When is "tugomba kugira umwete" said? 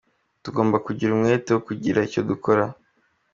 0.43-1.49